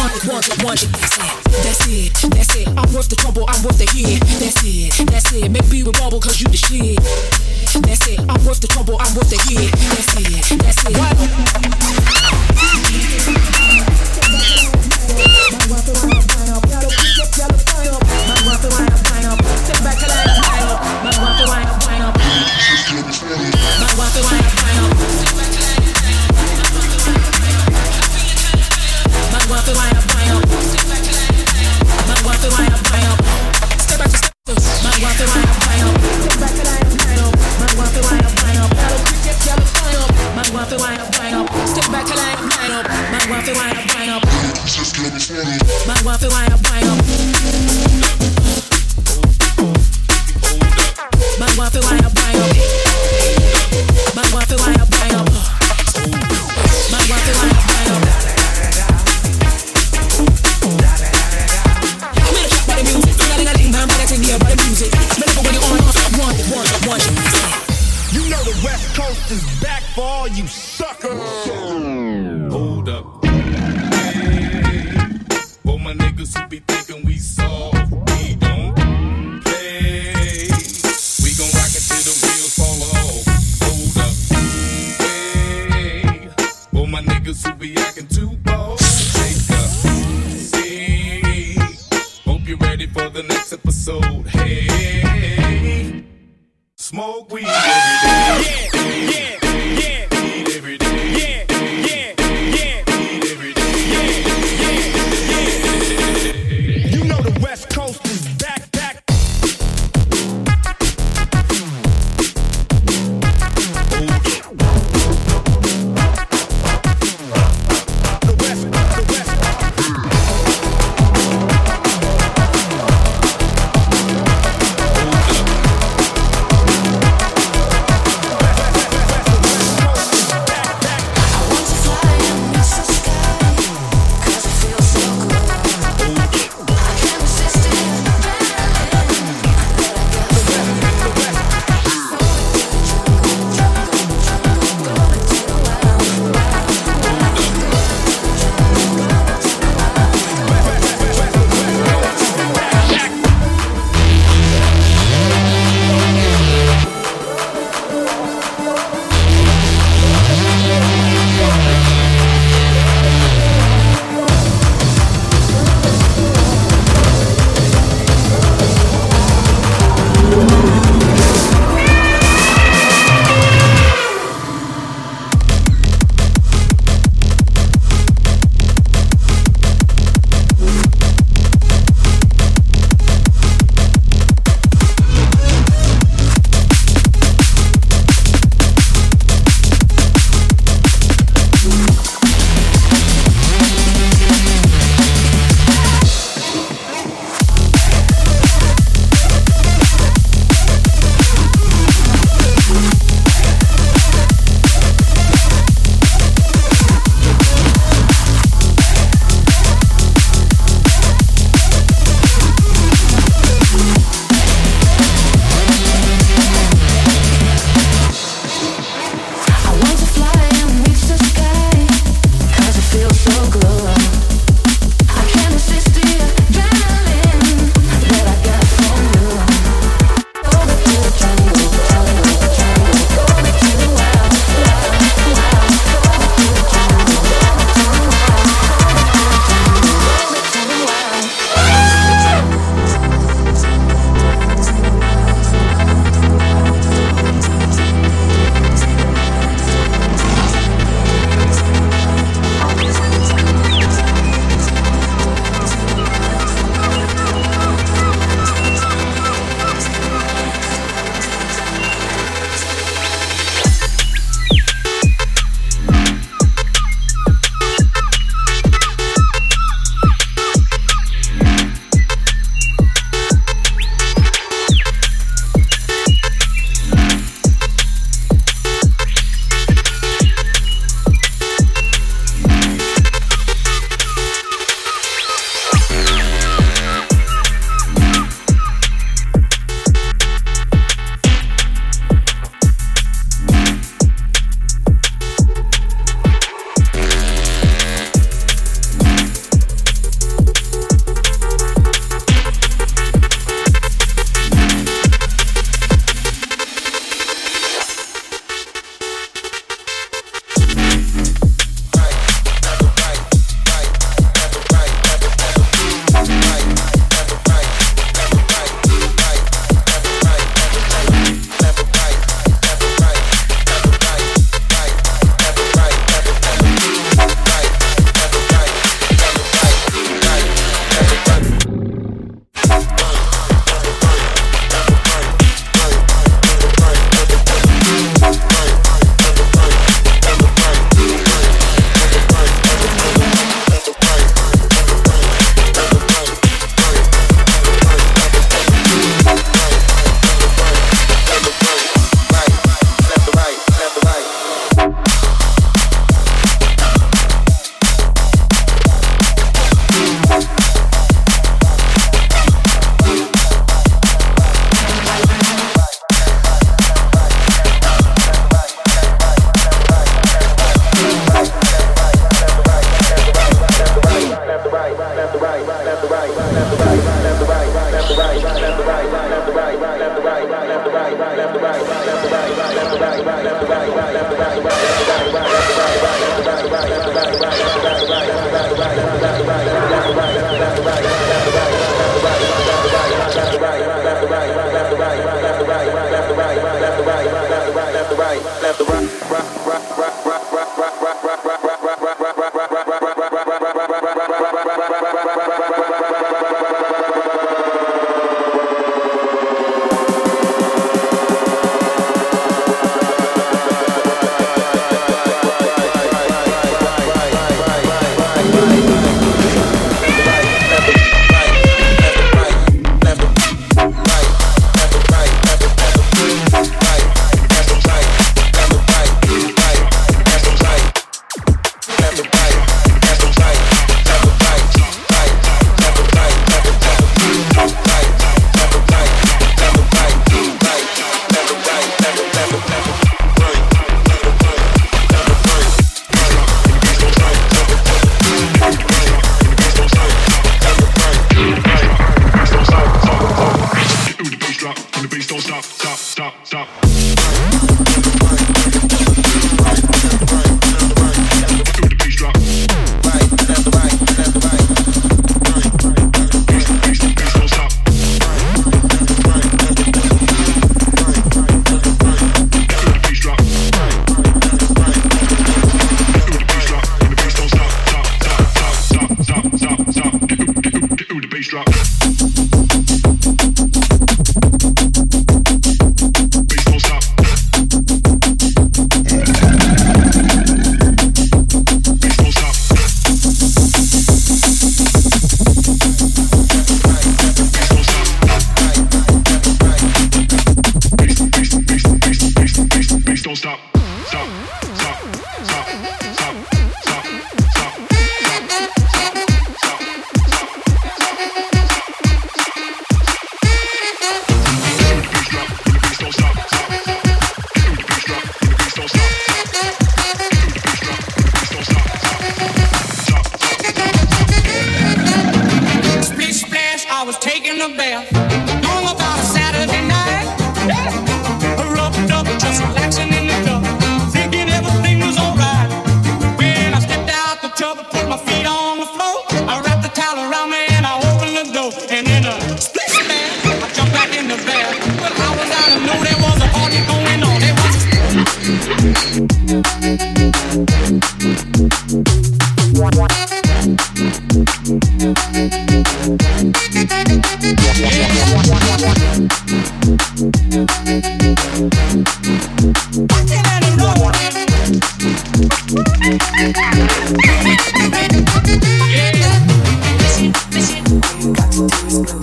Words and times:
want 0.00 0.16
it, 0.16 0.24
want 0.32 0.48
it, 0.48 0.64
want 0.64 0.82
it. 0.82 0.88
That's 0.92 1.86
it, 1.86 2.12
that's 2.12 2.24
it, 2.24 2.30
that's 2.32 2.56
it. 2.56 2.68
I'm 2.68 2.92
worth 2.92 3.08
the 3.08 3.16
trouble, 3.16 3.44
I'm 3.48 3.62
worth 3.62 3.78
the 3.78 3.88
hit. 3.92 4.20
That's 4.40 4.64
it, 4.64 5.06
that's 5.06 5.32
it. 5.32 5.50
Make 5.50 5.68
me 5.68 5.82
rebubble, 5.82 6.20
cause 6.20 6.40
you 6.40 6.48
the 6.48 6.56
shit. 6.56 6.96
That's 7.84 8.06
it, 8.08 8.20
I'm 8.20 8.40
worth 8.44 8.60
the 8.60 8.68
trouble, 8.68 8.96
I'm 8.98 9.14
worth 9.14 9.28
the 9.28 9.36
hit. 9.44 9.70
That's 9.72 10.16
it, 10.16 10.58
that's 10.58 10.84
it. 10.86 11.09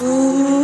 Ooh. 0.00 0.57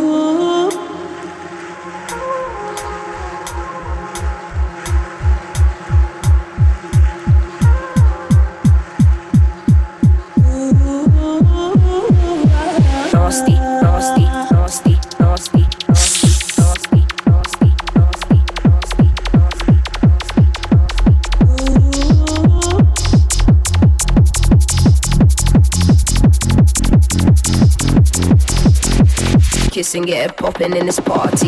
And 29.94 30.06
get 30.06 30.30
it 30.30 30.36
popping 30.36 30.76
in 30.76 30.86
this 30.86 30.98
party. 31.00 31.43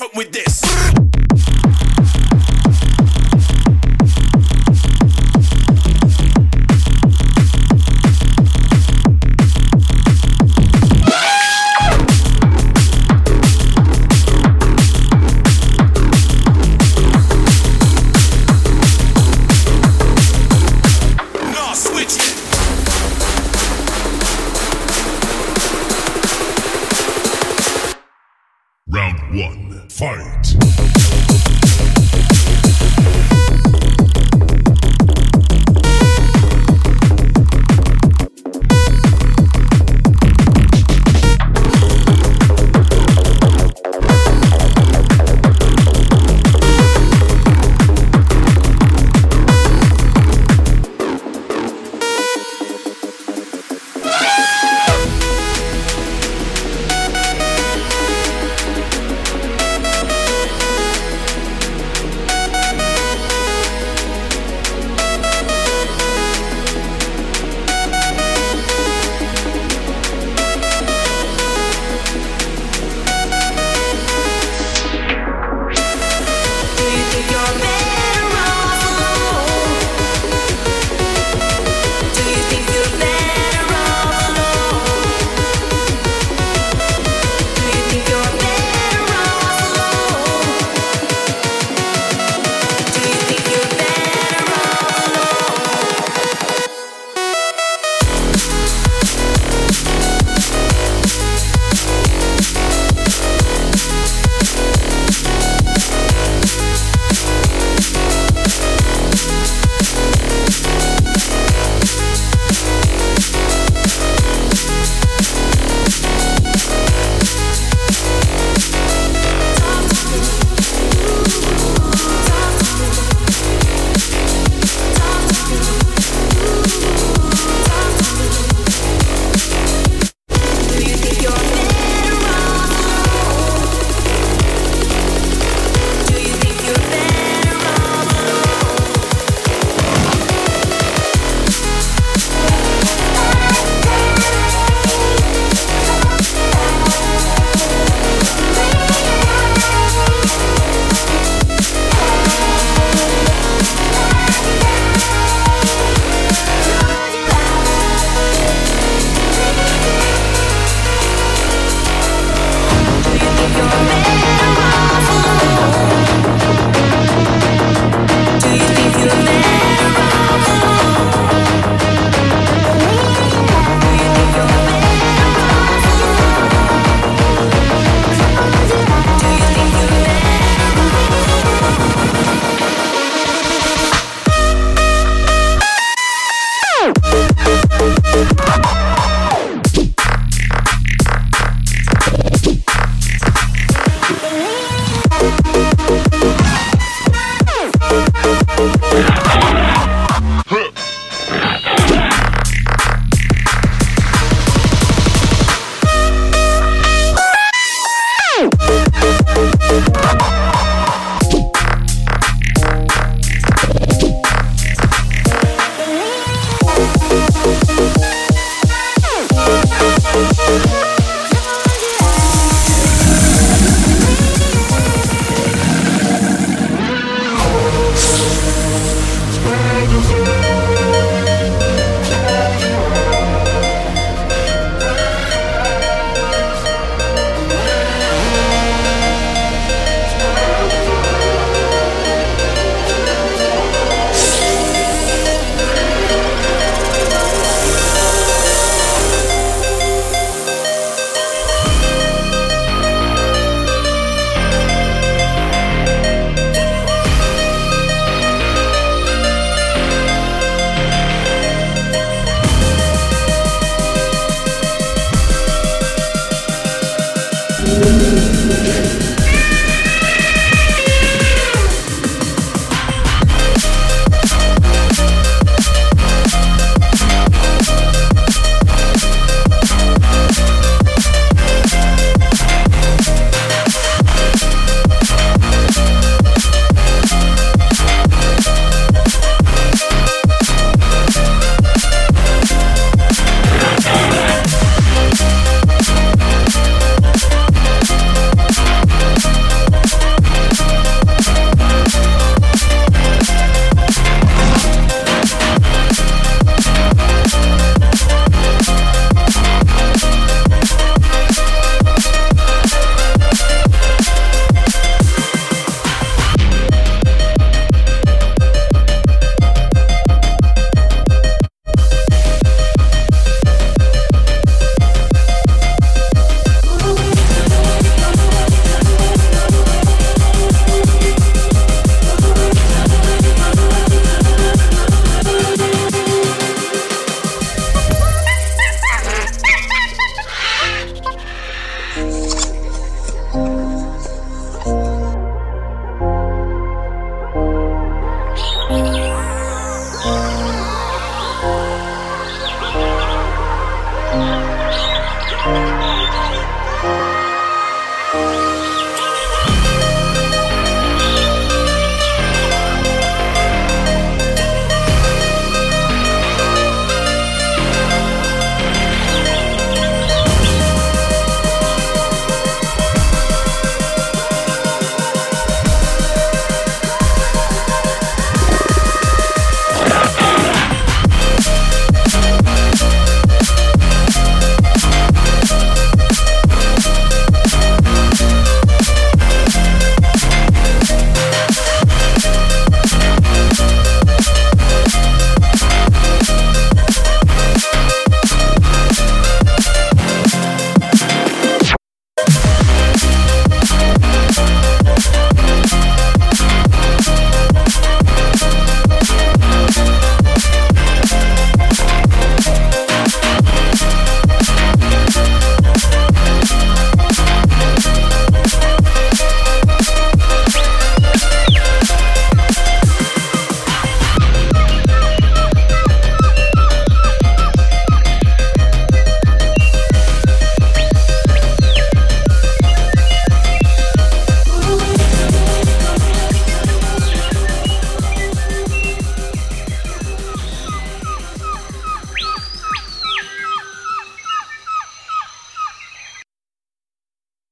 Round 0.00 0.12
one, 0.14 0.26
fight. 0.26 0.47